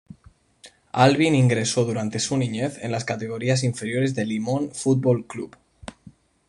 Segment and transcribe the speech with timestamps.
[0.93, 5.55] Alvin ingresó durante su niñez en las categorías inferiores de Limón Fútbol Club.